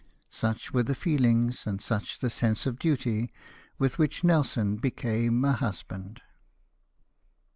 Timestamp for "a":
5.45-5.51